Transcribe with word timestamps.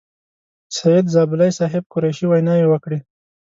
سعید 0.75 1.05
زابلي 1.13 1.49
صاحب، 1.59 1.83
قریشي 1.93 2.25
ویناوې 2.27 2.67
وکړې. 2.69 2.99